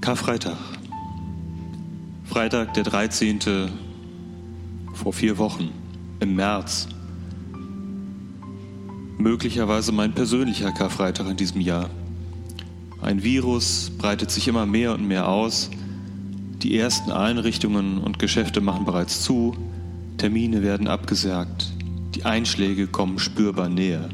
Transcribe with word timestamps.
Karfreitag. 0.00 0.56
Freitag, 2.24 2.72
der 2.72 2.84
13. 2.84 3.38
vor 4.94 5.12
vier 5.12 5.36
Wochen, 5.36 5.72
im 6.20 6.36
März. 6.36 6.88
Möglicherweise 9.18 9.92
mein 9.92 10.14
persönlicher 10.14 10.72
Karfreitag 10.72 11.28
in 11.28 11.36
diesem 11.36 11.60
Jahr. 11.60 11.90
Ein 13.02 13.22
Virus 13.22 13.92
breitet 13.98 14.30
sich 14.30 14.48
immer 14.48 14.64
mehr 14.64 14.94
und 14.94 15.06
mehr 15.06 15.28
aus. 15.28 15.70
Die 16.62 16.78
ersten 16.78 17.12
Einrichtungen 17.12 17.98
und 17.98 18.18
Geschäfte 18.18 18.62
machen 18.62 18.86
bereits 18.86 19.20
zu. 19.20 19.54
Termine 20.16 20.62
werden 20.62 20.88
abgesagt. 20.88 21.74
Die 22.14 22.24
Einschläge 22.24 22.86
kommen 22.86 23.18
spürbar 23.18 23.68
näher. 23.68 24.08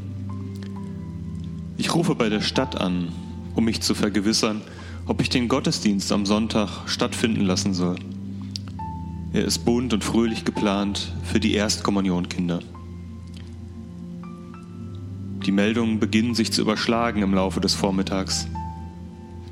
Ich 1.77 1.95
rufe 1.95 2.13
bei 2.13 2.27
der 2.27 2.41
Stadt 2.41 2.75
an, 2.75 3.13
um 3.55 3.63
mich 3.63 3.79
zu 3.79 3.95
vergewissern, 3.95 4.61
ob 5.07 5.21
ich 5.21 5.29
den 5.29 5.47
Gottesdienst 5.47 6.11
am 6.11 6.25
Sonntag 6.25 6.69
stattfinden 6.85 7.41
lassen 7.41 7.73
soll. 7.73 7.95
Er 9.33 9.45
ist 9.45 9.59
bunt 9.59 9.93
und 9.93 10.03
fröhlich 10.03 10.43
geplant 10.43 11.13
für 11.23 11.39
die 11.39 11.53
Erstkommunionkinder. 11.53 12.59
Die 15.45 15.51
Meldungen 15.51 15.99
beginnen 15.99 16.35
sich 16.35 16.51
zu 16.51 16.61
überschlagen 16.61 17.21
im 17.21 17.33
Laufe 17.33 17.61
des 17.61 17.73
Vormittags, 17.73 18.47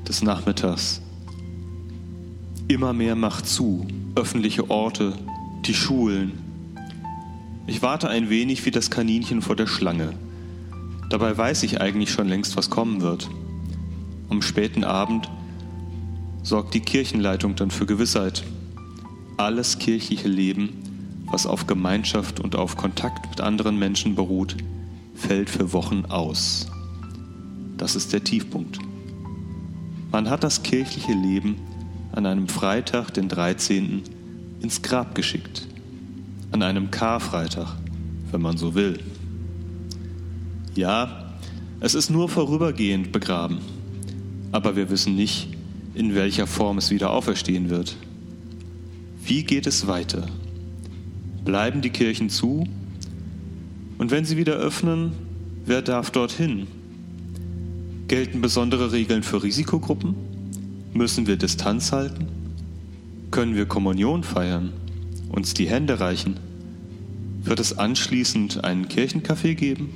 des 0.06 0.22
Nachmittags. 0.22 1.00
Immer 2.68 2.92
mehr 2.92 3.16
macht 3.16 3.46
zu, 3.46 3.86
öffentliche 4.14 4.68
Orte, 4.68 5.14
die 5.64 5.74
Schulen. 5.74 6.32
Ich 7.66 7.80
warte 7.80 8.10
ein 8.10 8.28
wenig 8.28 8.66
wie 8.66 8.70
das 8.70 8.90
Kaninchen 8.90 9.40
vor 9.40 9.56
der 9.56 9.66
Schlange. 9.66 10.12
Dabei 11.08 11.36
weiß 11.36 11.62
ich 11.62 11.80
eigentlich 11.80 12.10
schon 12.10 12.28
längst, 12.28 12.56
was 12.56 12.68
kommen 12.68 13.00
wird. 13.00 13.30
Am 14.28 14.42
späten 14.42 14.84
Abend 14.84 15.30
sorgt 16.46 16.74
die 16.74 16.80
Kirchenleitung 16.80 17.56
dann 17.56 17.72
für 17.72 17.86
Gewissheit. 17.86 18.44
Alles 19.36 19.80
kirchliche 19.80 20.28
Leben, 20.28 21.24
was 21.28 21.44
auf 21.44 21.66
Gemeinschaft 21.66 22.38
und 22.38 22.54
auf 22.54 22.76
Kontakt 22.76 23.28
mit 23.28 23.40
anderen 23.40 23.76
Menschen 23.80 24.14
beruht, 24.14 24.56
fällt 25.16 25.50
für 25.50 25.72
Wochen 25.72 26.04
aus. 26.08 26.68
Das 27.76 27.96
ist 27.96 28.12
der 28.12 28.22
Tiefpunkt. 28.22 28.78
Man 30.12 30.30
hat 30.30 30.44
das 30.44 30.62
kirchliche 30.62 31.14
Leben 31.14 31.56
an 32.12 32.26
einem 32.26 32.46
Freitag, 32.46 33.10
den 33.10 33.28
13., 33.28 34.02
ins 34.60 34.82
Grab 34.82 35.16
geschickt. 35.16 35.66
An 36.52 36.62
einem 36.62 36.92
Karfreitag, 36.92 37.74
wenn 38.30 38.40
man 38.40 38.56
so 38.56 38.76
will. 38.76 39.00
Ja, 40.76 41.34
es 41.80 41.96
ist 41.96 42.08
nur 42.08 42.28
vorübergehend 42.28 43.10
begraben, 43.10 43.58
aber 44.52 44.76
wir 44.76 44.90
wissen 44.90 45.16
nicht, 45.16 45.55
in 45.96 46.14
welcher 46.14 46.46
Form 46.46 46.76
es 46.76 46.90
wieder 46.90 47.10
auferstehen 47.10 47.70
wird. 47.70 47.96
Wie 49.24 49.44
geht 49.44 49.66
es 49.66 49.86
weiter? 49.86 50.26
Bleiben 51.44 51.80
die 51.80 51.90
Kirchen 51.90 52.28
zu? 52.28 52.68
Und 53.96 54.10
wenn 54.10 54.26
sie 54.26 54.36
wieder 54.36 54.56
öffnen, 54.56 55.12
wer 55.64 55.80
darf 55.80 56.10
dorthin? 56.10 56.66
Gelten 58.08 58.42
besondere 58.42 58.92
Regeln 58.92 59.22
für 59.22 59.42
Risikogruppen? 59.42 60.14
Müssen 60.92 61.26
wir 61.26 61.36
Distanz 61.36 61.92
halten? 61.92 62.26
Können 63.30 63.56
wir 63.56 63.64
Kommunion 63.64 64.22
feiern? 64.22 64.74
Uns 65.30 65.54
die 65.54 65.68
Hände 65.68 65.98
reichen? 65.98 66.38
Wird 67.42 67.58
es 67.58 67.78
anschließend 67.78 68.64
einen 68.64 68.86
Kirchencafé 68.88 69.54
geben? 69.54 69.88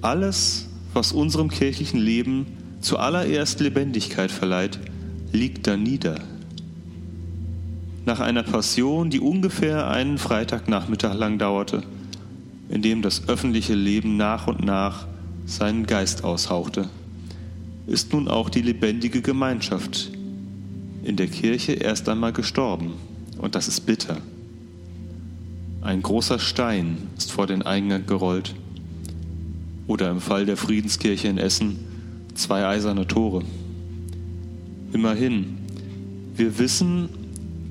Alles, 0.00 0.68
was 0.92 1.12
unserem 1.12 1.48
kirchlichen 1.48 2.00
Leben 2.00 2.46
zuallererst 2.84 3.60
Lebendigkeit 3.60 4.30
verleiht, 4.30 4.78
liegt 5.32 5.66
da 5.66 5.76
nieder. 5.76 6.20
Nach 8.04 8.20
einer 8.20 8.42
Passion, 8.42 9.08
die 9.08 9.20
ungefähr 9.20 9.88
einen 9.90 10.18
Freitagnachmittag 10.18 11.14
lang 11.14 11.38
dauerte, 11.38 11.82
in 12.68 12.82
dem 12.82 13.00
das 13.00 13.28
öffentliche 13.28 13.74
Leben 13.74 14.16
nach 14.16 14.46
und 14.46 14.64
nach 14.64 15.06
seinen 15.46 15.86
Geist 15.86 16.24
aushauchte, 16.24 16.88
ist 17.86 18.12
nun 18.12 18.28
auch 18.28 18.50
die 18.50 18.62
lebendige 18.62 19.22
Gemeinschaft 19.22 20.10
in 21.02 21.16
der 21.16 21.28
Kirche 21.28 21.72
erst 21.72 22.08
einmal 22.08 22.32
gestorben. 22.32 22.92
Und 23.38 23.54
das 23.54 23.68
ist 23.68 23.80
bitter. 23.80 24.18
Ein 25.80 26.02
großer 26.02 26.38
Stein 26.38 26.96
ist 27.16 27.32
vor 27.32 27.46
den 27.46 27.62
Eingang 27.62 28.06
gerollt. 28.06 28.54
Oder 29.86 30.10
im 30.10 30.20
Fall 30.20 30.46
der 30.46 30.56
Friedenskirche 30.56 31.28
in 31.28 31.36
Essen 31.36 31.93
zwei 32.34 32.66
eiserne 32.66 33.06
Tore. 33.06 33.42
Immerhin, 34.92 35.58
wir 36.36 36.58
wissen, 36.58 37.08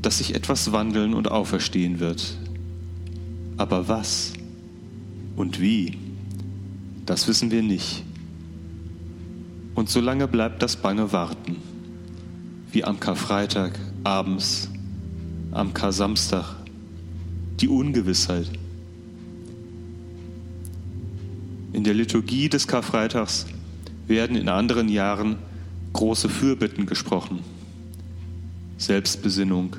dass 0.01 0.18
sich 0.18 0.35
etwas 0.35 0.72
wandeln 0.72 1.13
und 1.13 1.29
auferstehen 1.29 2.00
wird. 2.00 2.38
Aber 3.57 3.88
was 3.88 4.34
und 5.35 5.59
wie, 5.59 5.97
das 7.06 7.28
wissen 7.28 7.52
wir 7.52 7.62
nicht. 7.62 8.03
Und 9.75 9.90
solange 9.90 10.28
bleibt 10.28 10.62
das 10.62 10.75
bange 10.75 11.12
Warten, 11.12 11.57
wie 12.72 12.84
am 12.84 13.00
Karfreitag 13.00 13.79
abends, 14.03 14.69
am 15.52 15.73
Kar-Samstag, 15.73 16.56
die 17.59 17.68
Ungewissheit. 17.68 18.50
In 21.72 21.84
der 21.84 21.94
Liturgie 21.94 22.50
des 22.50 22.68
Karfreitags 22.68 23.46
werden 24.08 24.36
in 24.36 24.50
anderen 24.50 24.90
Jahren 24.90 25.38
große 25.94 26.30
Fürbitten 26.30 26.86
gesprochen. 26.86 27.40
Selbstbesinnung, 28.78 29.75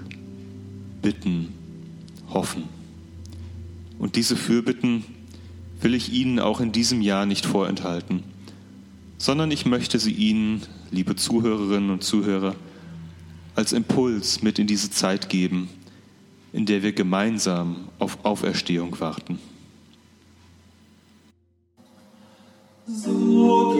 Bitten, 1.02 1.48
Hoffen. 2.30 2.64
Und 3.98 4.16
diese 4.16 4.36
Fürbitten 4.36 5.04
will 5.80 5.94
ich 5.94 6.12
Ihnen 6.12 6.38
auch 6.38 6.60
in 6.60 6.72
diesem 6.72 7.02
Jahr 7.02 7.26
nicht 7.26 7.44
vorenthalten, 7.44 8.22
sondern 9.18 9.50
ich 9.50 9.66
möchte 9.66 9.98
sie 9.98 10.12
Ihnen, 10.12 10.62
liebe 10.90 11.16
Zuhörerinnen 11.16 11.90
und 11.90 12.02
Zuhörer, 12.02 12.54
als 13.54 13.72
Impuls 13.72 14.42
mit 14.42 14.58
in 14.58 14.66
diese 14.66 14.90
Zeit 14.90 15.28
geben, 15.28 15.68
in 16.52 16.66
der 16.66 16.82
wir 16.82 16.92
gemeinsam 16.92 17.88
auf 17.98 18.24
Auferstehung 18.24 18.98
warten. 19.00 19.38
So 22.86 23.74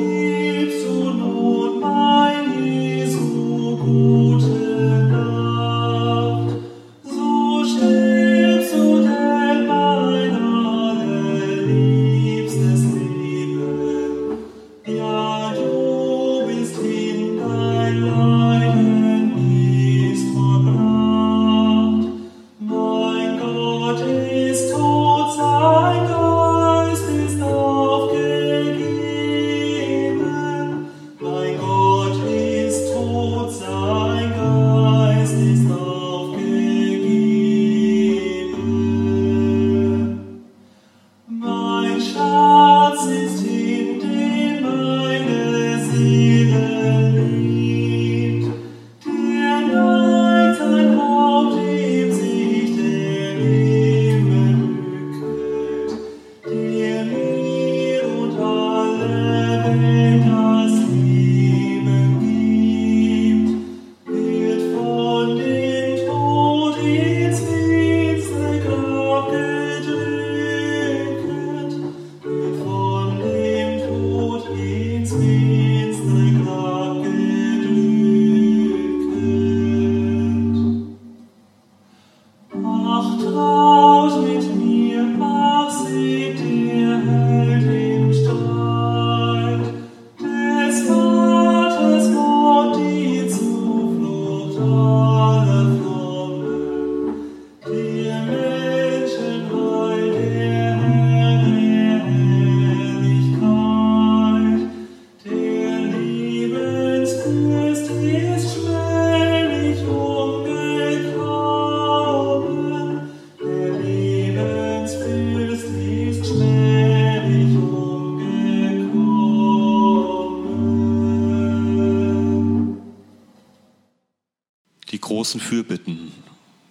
großen 125.25 125.41
Fürbitten, 125.41 126.12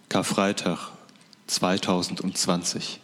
Karfreitag 0.10 0.92
2020. 1.48 3.00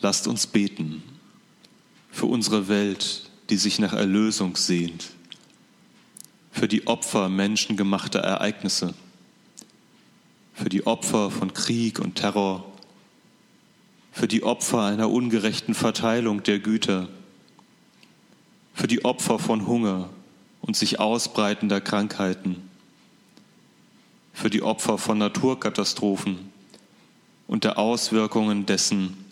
Lasst 0.00 0.26
uns 0.26 0.48
beten 0.48 1.04
für 2.10 2.26
unsere 2.26 2.66
Welt, 2.66 3.30
die 3.48 3.56
sich 3.56 3.78
nach 3.78 3.92
Erlösung 3.92 4.56
sehnt, 4.56 5.10
für 6.50 6.66
die 6.66 6.88
Opfer 6.88 7.28
menschengemachter 7.28 8.18
Ereignisse, 8.18 8.94
für 10.52 10.68
die 10.68 10.88
Opfer 10.88 11.30
von 11.30 11.54
Krieg 11.54 12.00
und 12.00 12.16
Terror, 12.16 12.64
für 14.10 14.26
die 14.26 14.42
Opfer 14.42 14.82
einer 14.82 15.08
ungerechten 15.08 15.74
Verteilung 15.74 16.42
der 16.42 16.58
Güter, 16.58 17.08
für 18.74 18.88
die 18.88 19.04
Opfer 19.04 19.38
von 19.38 19.68
Hunger 19.68 20.10
und 20.62 20.76
sich 20.76 20.98
ausbreitender 20.98 21.80
Krankheiten, 21.80 22.68
für 24.32 24.50
die 24.50 24.62
Opfer 24.62 24.98
von 24.98 25.18
Naturkatastrophen 25.18 26.50
und 27.46 27.64
der 27.64 27.78
Auswirkungen 27.78 28.66
dessen, 28.66 29.24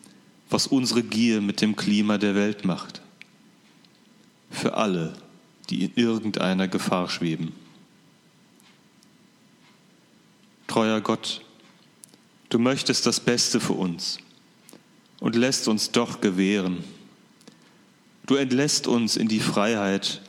was 0.51 0.67
unsere 0.67 1.03
Gier 1.03 1.41
mit 1.41 1.61
dem 1.61 1.77
Klima 1.77 2.19
der 2.19 2.35
Welt 2.35 2.65
macht, 2.65 3.03
für 4.51 4.75
alle, 4.75 5.15
die 5.71 5.85
in 5.85 5.93
irgendeiner 5.95 6.69
Gefahr 6.69 7.09
schweben. 7.09 7.53
Treuer 10.67 11.01
Gott, 11.01 11.43
du 12.49 12.59
möchtest 12.59 13.07
das 13.07 13.21
Beste 13.21 13.61
für 13.61 13.75
uns 13.75 14.19
und 15.21 15.35
lässt 15.35 15.69
uns 15.69 15.91
doch 15.91 16.21
gewähren. 16.21 16.85
Du 18.27 18.35
entlässt 18.35 18.87
uns 18.87 19.17
in 19.17 19.29
die 19.29 19.41
Freiheit, 19.41 20.21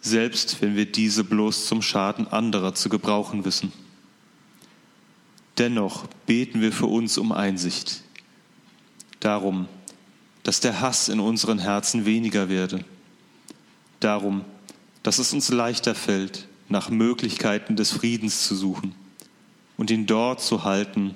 selbst 0.00 0.60
wenn 0.60 0.76
wir 0.76 0.86
diese 0.86 1.24
bloß 1.24 1.66
zum 1.66 1.80
Schaden 1.82 2.26
anderer 2.26 2.74
zu 2.74 2.88
gebrauchen 2.88 3.44
wissen. 3.44 3.72
Dennoch 5.58 6.06
beten 6.26 6.60
wir 6.60 6.72
für 6.72 6.86
uns 6.86 7.18
um 7.18 7.32
Einsicht, 7.32 8.02
darum, 9.20 9.68
dass 10.42 10.60
der 10.60 10.80
Hass 10.80 11.08
in 11.08 11.20
unseren 11.20 11.58
Herzen 11.58 12.04
weniger 12.04 12.48
werde, 12.48 12.84
darum, 14.00 14.44
dass 15.02 15.18
es 15.18 15.32
uns 15.32 15.50
leichter 15.50 15.94
fällt, 15.94 16.48
nach 16.68 16.90
Möglichkeiten 16.90 17.76
des 17.76 17.90
Friedens 17.90 18.46
zu 18.46 18.56
suchen 18.56 18.94
und 19.76 19.90
ihn 19.90 20.06
dort 20.06 20.40
zu 20.40 20.64
halten, 20.64 21.14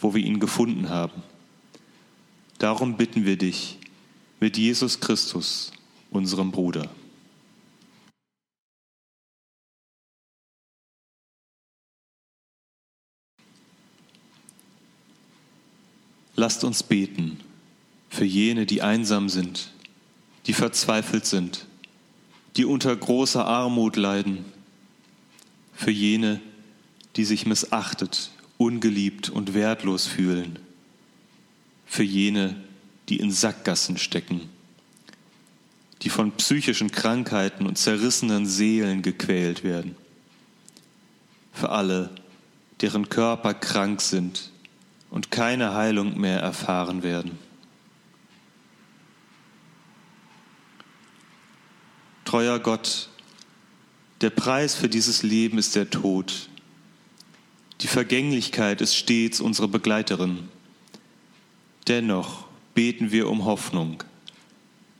wo 0.00 0.14
wir 0.14 0.24
ihn 0.24 0.40
gefunden 0.40 0.88
haben. 0.88 1.22
Darum 2.58 2.96
bitten 2.96 3.24
wir 3.26 3.36
dich 3.36 3.78
mit 4.40 4.56
Jesus 4.56 5.00
Christus, 5.00 5.72
unserem 6.10 6.50
Bruder. 6.50 6.88
Lasst 16.36 16.64
uns 16.64 16.82
beten 16.82 17.40
für 18.10 18.26
jene, 18.26 18.66
die 18.66 18.82
einsam 18.82 19.30
sind, 19.30 19.72
die 20.46 20.52
verzweifelt 20.52 21.26
sind, 21.26 21.66
die 22.56 22.66
unter 22.66 22.94
großer 22.94 23.44
Armut 23.46 23.96
leiden, 23.96 24.44
für 25.74 25.90
jene, 25.90 26.40
die 27.16 27.24
sich 27.24 27.46
missachtet, 27.46 28.30
ungeliebt 28.58 29.30
und 29.30 29.54
wertlos 29.54 30.06
fühlen, 30.06 30.58
für 31.86 32.04
jene, 32.04 32.56
die 33.08 33.18
in 33.18 33.30
Sackgassen 33.30 33.96
stecken, 33.96 34.42
die 36.02 36.10
von 36.10 36.32
psychischen 36.32 36.90
Krankheiten 36.90 37.66
und 37.66 37.78
zerrissenen 37.78 38.46
Seelen 38.46 39.02
gequält 39.02 39.64
werden, 39.64 39.96
für 41.52 41.70
alle, 41.70 42.10
deren 42.82 43.08
Körper 43.08 43.54
krank 43.54 44.02
sind 44.02 44.50
und 45.10 45.30
keine 45.30 45.74
Heilung 45.74 46.18
mehr 46.20 46.40
erfahren 46.40 47.02
werden. 47.02 47.38
Treuer 52.24 52.58
Gott, 52.58 53.08
der 54.20 54.30
Preis 54.30 54.74
für 54.74 54.88
dieses 54.88 55.22
Leben 55.22 55.58
ist 55.58 55.76
der 55.76 55.90
Tod. 55.90 56.48
Die 57.82 57.86
Vergänglichkeit 57.86 58.80
ist 58.80 58.96
stets 58.96 59.40
unsere 59.40 59.68
Begleiterin. 59.68 60.48
Dennoch 61.86 62.46
beten 62.74 63.12
wir 63.12 63.28
um 63.28 63.44
Hoffnung, 63.44 64.02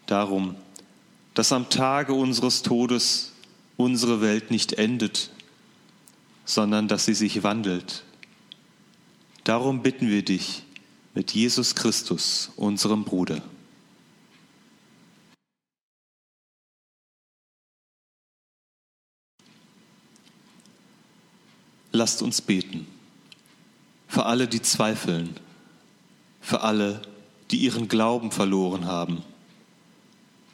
darum, 0.07 0.55
dass 1.35 1.53
am 1.53 1.69
Tage 1.69 2.15
unseres 2.15 2.63
Todes 2.63 3.33
unsere 3.77 4.21
Welt 4.23 4.51
nicht 4.51 4.73
endet, 4.75 5.31
sondern 6.45 6.89
dass 6.89 7.05
sie 7.05 7.15
sich 7.15 7.43
wandelt. 7.43 8.05
Darum 9.47 9.81
bitten 9.81 10.09
wir 10.09 10.25
dich 10.25 10.65
mit 11.15 11.31
Jesus 11.31 11.77
Christus, 11.77 12.51
unserem 12.57 13.05
Bruder. 13.05 13.41
Lasst 21.93 22.23
uns 22.23 22.43
beten. 22.43 22.89
Für 24.09 24.27
alle, 24.27 24.49
die 24.49 24.63
zweifeln, 24.63 25.37
für 26.41 26.63
alle, 26.63 27.03
die 27.53 27.59
ihren 27.59 27.87
Glauben 27.87 28.33
verloren 28.33 28.87
haben, 28.87 29.23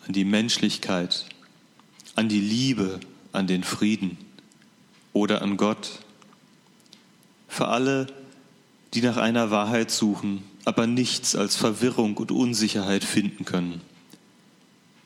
an 0.07 0.13
die 0.13 0.27
Menschlichkeit, 0.27 1.25
an 2.15 2.29
die 2.29 2.43
Liebe, 2.43 3.01
an 3.33 3.47
den 3.47 3.65
Frieden 3.65 4.19
oder 5.15 5.41
an 5.41 5.57
Gott. 5.57 6.01
Für 7.49 7.69
alle, 7.69 8.05
die 8.05 8.22
nach 9.01 9.17
einer 9.17 9.51
Wahrheit 9.51 9.91
suchen, 9.91 10.43
aber 10.65 10.87
nichts 10.87 11.35
als 11.35 11.57
Verwirrung 11.57 12.17
und 12.17 12.31
Unsicherheit 12.31 13.05
finden 13.05 13.45
können. 13.45 13.81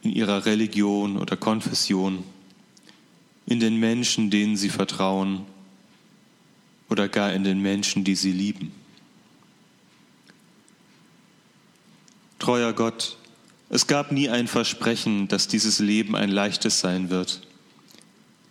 In 0.03 0.13
ihrer 0.13 0.45
Religion 0.45 1.17
oder 1.17 1.37
Konfession, 1.37 2.25
in 3.47 3.61
den 3.61 3.77
Menschen, 3.77 4.31
denen 4.31 4.57
sie 4.57 4.71
vertrauen 4.71 5.43
oder 6.89 7.09
gar 7.09 7.33
in 7.33 7.45
den 7.45 7.61
Menschen, 7.61 8.05
die 8.05 8.17
sie 8.17 8.33
lieben. 8.33 8.73
Treuer 12.39 12.73
Gott, 12.73 13.17
es 13.69 13.87
gab 13.87 14.13
nie 14.13 14.29
ein 14.29 14.47
Versprechen, 14.47 15.29
dass 15.29 15.49
dieses 15.49 15.79
Leben 15.79 16.15
ein 16.15 16.31
leichtes 16.31 16.81
sein 16.81 17.11
wird. 17.11 17.43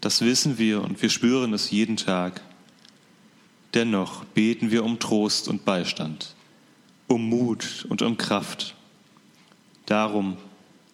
Das 0.02 0.22
wissen 0.22 0.58
wir 0.58 0.82
und 0.82 1.02
wir 1.02 1.10
spüren 1.10 1.54
es 1.54 1.72
jeden 1.72 1.98
Tag. 1.98 2.42
Dennoch 3.76 4.24
beten 4.24 4.72
wir 4.72 4.86
um 4.86 5.00
Trost 5.00 5.50
und 5.50 5.66
Beistand, 5.66 6.34
um 7.08 7.28
Mut 7.28 7.86
und 7.90 8.02
um 8.02 8.16
Kraft. 8.16 8.74
Darum, 9.86 10.38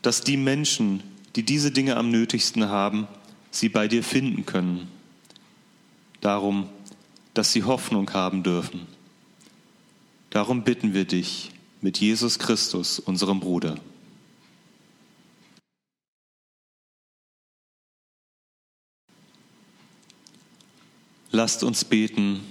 dass 0.02 0.22
die 0.22 0.36
Menschen, 0.36 1.04
die 1.36 1.44
diese 1.44 1.70
Dinge 1.70 1.96
am 1.96 2.10
nötigsten 2.10 2.70
haben, 2.70 3.08
sie 3.52 3.70
bei 3.70 3.88
dir 3.88 4.04
finden 4.04 4.48
können. 4.48 4.88
Darum, 6.22 6.70
dass 7.36 7.54
sie 7.54 7.64
Hoffnung 7.64 8.12
haben 8.14 8.42
dürfen. 8.42 8.88
Darum 10.32 10.64
bitten 10.64 10.96
wir 10.96 11.06
dich 11.06 11.52
mit 11.82 12.00
Jesus 12.00 12.40
Christus, 12.40 12.98
unserem 12.98 13.42
Bruder. 13.42 13.76
Lasst 21.30 21.64
uns 21.64 21.86
beten 21.86 22.42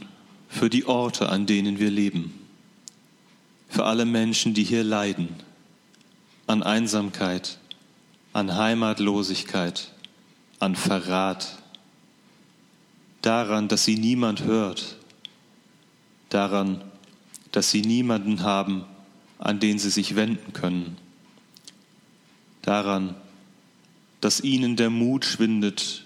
für 0.51 0.69
die 0.69 0.85
Orte, 0.85 1.29
an 1.29 1.47
denen 1.47 1.79
wir 1.79 1.91
leben, 1.91 2.35
für 3.69 3.85
alle 3.85 4.05
Menschen, 4.05 4.53
die 4.53 4.65
hier 4.65 4.83
leiden, 4.83 5.29
an 6.49 6.63
Einsamkeit, 6.65 7.59
an 8.33 8.57
Heimatlosigkeit, 8.57 9.93
an 10.59 10.75
Verrat, 10.75 11.57
daran, 13.23 13.69
dass 13.69 13.85
sie 13.85 13.97
niemand 13.97 14.43
hört, 14.43 14.97
daran, 16.31 16.83
dass 17.53 17.71
sie 17.71 17.83
niemanden 17.83 18.43
haben, 18.43 18.85
an 19.39 19.61
den 19.61 19.79
sie 19.79 19.91
sich 19.91 20.17
wenden 20.17 20.53
können, 20.53 20.97
daran, 22.63 23.15
dass 24.21 24.41
ihnen 24.41 24.77
der 24.77 24.91
Mut 24.91 25.25
schwindet 25.25 26.05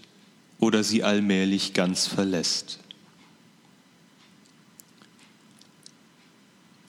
oder 0.59 0.85
sie 0.85 1.03
allmählich 1.03 1.73
ganz 1.73 2.07
verlässt. 2.07 2.84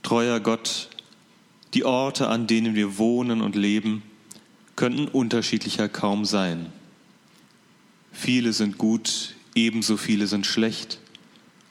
Treuer 0.05 0.39
Gott, 0.39 0.89
die 1.73 1.83
Orte, 1.83 2.27
an 2.27 2.45
denen 2.45 2.75
wir 2.75 2.99
wohnen 2.99 3.41
und 3.41 3.55
leben, 3.55 4.03
könnten 4.75 5.07
unterschiedlicher 5.07 5.89
kaum 5.89 6.25
sein. 6.25 6.71
Viele 8.11 8.53
sind 8.53 8.77
gut, 8.77 9.33
ebenso 9.55 9.97
viele 9.97 10.27
sind 10.27 10.45
schlecht, 10.45 10.99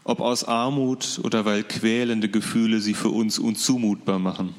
ob 0.03 0.21
aus 0.21 0.43
Armut 0.43 1.21
oder 1.23 1.45
weil 1.45 1.63
quälende 1.63 2.29
Gefühle 2.29 2.81
sie 2.81 2.95
für 2.95 3.11
uns 3.11 3.39
unzumutbar 3.39 4.19
machen. 4.19 4.53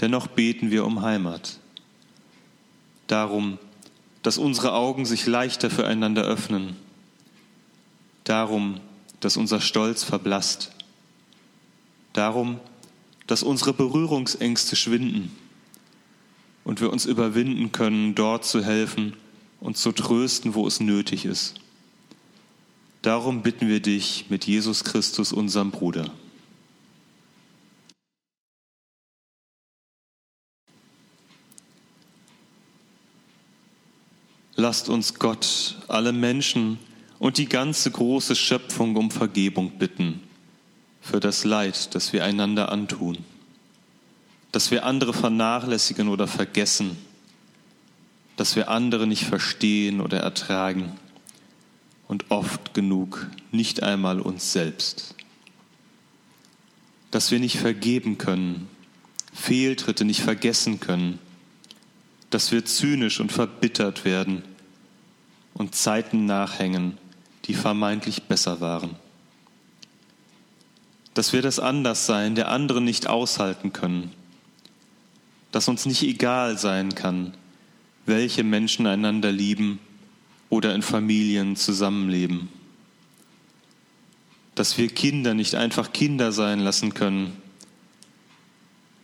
Dennoch 0.00 0.28
beten 0.28 0.70
wir 0.70 0.86
um 0.86 1.02
Heimat, 1.02 1.58
darum, 3.06 3.58
dass 4.22 4.38
unsere 4.38 4.72
Augen 4.72 5.04
sich 5.04 5.26
leichter 5.26 5.68
füreinander 5.68 6.22
öffnen, 6.22 6.74
darum, 8.24 8.80
dass 9.20 9.36
unser 9.36 9.60
Stolz 9.60 10.04
verblasst, 10.04 10.72
darum, 12.12 12.60
dass 13.26 13.42
unsere 13.42 13.72
Berührungsängste 13.72 14.74
schwinden 14.74 15.30
und 16.64 16.80
wir 16.80 16.92
uns 16.92 17.06
überwinden 17.06 17.72
können, 17.72 18.14
dort 18.14 18.44
zu 18.44 18.64
helfen 18.64 19.14
und 19.60 19.76
zu 19.76 19.92
trösten, 19.92 20.54
wo 20.54 20.66
es 20.66 20.80
nötig 20.80 21.24
ist. 21.24 21.54
Darum 23.02 23.42
bitten 23.42 23.68
wir 23.68 23.80
dich 23.80 24.26
mit 24.28 24.46
Jesus 24.46 24.82
Christus, 24.82 25.32
unserem 25.32 25.70
Bruder. 25.70 26.10
Lasst 34.56 34.88
uns 34.88 35.14
Gott, 35.14 35.76
alle 35.86 36.12
Menschen 36.12 36.78
und 37.20 37.38
die 37.38 37.48
ganze 37.48 37.90
große 37.90 38.34
Schöpfung 38.34 38.96
um 38.96 39.10
Vergebung 39.10 39.78
bitten 39.78 40.27
für 41.00 41.20
das 41.20 41.44
Leid, 41.44 41.94
das 41.94 42.12
wir 42.12 42.24
einander 42.24 42.70
antun, 42.70 43.18
dass 44.52 44.70
wir 44.70 44.84
andere 44.84 45.12
vernachlässigen 45.12 46.08
oder 46.08 46.26
vergessen, 46.26 46.96
dass 48.36 48.56
wir 48.56 48.68
andere 48.68 49.06
nicht 49.06 49.24
verstehen 49.24 50.00
oder 50.00 50.20
ertragen 50.20 50.92
und 52.06 52.30
oft 52.30 52.72
genug 52.74 53.26
nicht 53.52 53.82
einmal 53.82 54.20
uns 54.20 54.52
selbst, 54.52 55.14
dass 57.10 57.30
wir 57.30 57.40
nicht 57.40 57.58
vergeben 57.58 58.18
können, 58.18 58.68
Fehltritte 59.32 60.04
nicht 60.04 60.22
vergessen 60.22 60.80
können, 60.80 61.18
dass 62.30 62.52
wir 62.52 62.64
zynisch 62.64 63.20
und 63.20 63.32
verbittert 63.32 64.04
werden 64.04 64.42
und 65.54 65.74
Zeiten 65.74 66.26
nachhängen, 66.26 66.98
die 67.44 67.54
vermeintlich 67.54 68.24
besser 68.24 68.60
waren. 68.60 68.96
Dass 71.18 71.32
wir 71.32 71.42
das 71.42 71.58
Anderssein 71.58 72.36
der 72.36 72.48
anderen 72.48 72.84
nicht 72.84 73.08
aushalten 73.08 73.72
können. 73.72 74.12
Dass 75.50 75.66
uns 75.66 75.84
nicht 75.84 76.04
egal 76.04 76.56
sein 76.58 76.94
kann, 76.94 77.34
welche 78.06 78.44
Menschen 78.44 78.86
einander 78.86 79.32
lieben 79.32 79.80
oder 80.48 80.76
in 80.76 80.82
Familien 80.82 81.56
zusammenleben. 81.56 82.48
Dass 84.54 84.78
wir 84.78 84.86
Kinder 84.86 85.34
nicht 85.34 85.56
einfach 85.56 85.92
Kinder 85.92 86.30
sein 86.30 86.60
lassen 86.60 86.94
können, 86.94 87.36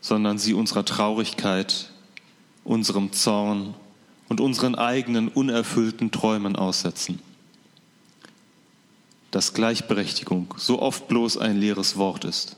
sondern 0.00 0.38
sie 0.38 0.54
unserer 0.54 0.84
Traurigkeit 0.84 1.90
unserem 2.62 3.10
Zorn 3.10 3.74
und 4.28 4.40
unseren 4.40 4.76
eigenen 4.76 5.26
unerfüllten 5.26 6.12
Träumen 6.12 6.54
aussetzen. 6.54 7.18
Dass 9.34 9.52
Gleichberechtigung 9.52 10.54
so 10.56 10.80
oft 10.80 11.08
bloß 11.08 11.38
ein 11.38 11.58
leeres 11.58 11.96
Wort 11.96 12.24
ist. 12.24 12.56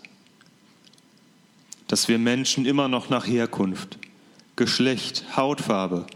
Dass 1.89 2.07
wir 2.07 2.19
Menschen 2.19 2.67
immer 2.67 2.87
noch 2.87 3.09
nach 3.09 3.27
Herkunft, 3.27 3.97
Geschlecht, 4.57 5.25
Hautfarbe, 5.39 6.07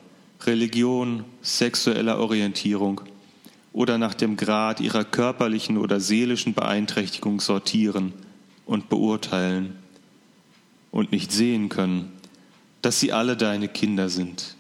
Religion, 0.43 1.25
sexueller 1.41 2.19
Orientierung 2.19 3.01
oder 3.73 3.97
nach 3.97 4.13
dem 4.13 4.37
Grad 4.37 4.81
ihrer 4.81 5.03
körperlichen 5.03 5.79
oder 5.79 5.99
seelischen 5.99 6.53
Beeinträchtigung 6.53 7.41
sortieren 7.41 8.13
und 8.67 8.91
beurteilen 8.91 9.79
und 10.91 11.11
nicht 11.11 11.33
sehen 11.33 11.71
können, 11.71 12.13
dass 12.83 13.01
sie 13.01 13.15
alle 13.15 13.39
deine 13.39 13.69
Kinder 13.69 14.11
sind, 14.11 14.57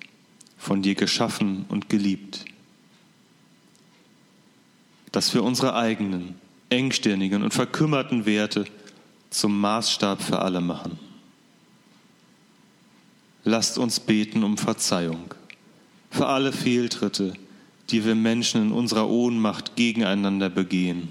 von 0.56 0.80
dir 0.80 0.94
geschaffen 0.94 1.66
und 1.68 1.90
geliebt. 1.90 2.46
Dass 5.12 5.34
wir 5.34 5.42
unsere 5.42 5.74
eigenen, 5.74 6.36
engstirnigen 6.68 7.42
und 7.42 7.52
verkümmerten 7.52 8.26
Werte 8.26 8.64
zum 9.30 9.60
Maßstab 9.60 10.22
für 10.22 10.40
alle 10.40 10.60
machen. 10.60 10.98
Lasst 13.44 13.78
uns 13.78 14.00
beten 14.00 14.44
um 14.44 14.58
Verzeihung 14.58 15.34
für 16.10 16.26
alle 16.26 16.52
Fehltritte, 16.52 17.34
die 17.88 18.04
wir 18.04 18.14
Menschen 18.14 18.62
in 18.62 18.72
unserer 18.72 19.08
Ohnmacht 19.08 19.76
gegeneinander 19.76 20.50
begehen. 20.50 21.08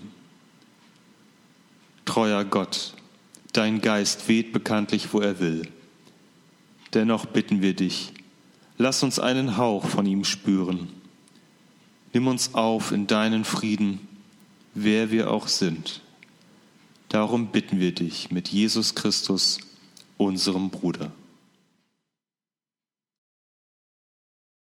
Treuer 2.06 2.44
Gott, 2.44 2.94
dein 3.54 3.82
Geist 3.82 4.28
weht 4.28 4.52
bekanntlich, 4.52 5.14
wo 5.14 5.22
er 5.22 5.40
will. 5.40 5.68
Dennoch 6.94 7.26
bitten 7.26 7.62
wir 7.62 7.74
dich, 7.74 8.12
lass 8.78 9.04
uns 9.04 9.20
einen 9.20 9.58
Hauch 9.58 9.86
von 9.86 10.06
ihm 10.06 10.24
spüren. 10.24 10.90
Nimm 12.14 12.28
uns 12.28 12.56
auf 12.56 12.92
in 12.92 13.08
deinen 13.08 13.46
Frieden, 13.46 14.00
wer 14.74 15.12
wir 15.12 15.32
auch 15.32 15.48
sind. 15.48 16.02
Darum 17.10 17.48
bitten 17.48 17.80
wir 17.80 17.94
dich 17.94 18.32
mit 18.32 18.50
Jesus 18.50 18.96
Christus, 18.96 19.60
unserem 20.18 20.70
Bruder. 20.70 21.12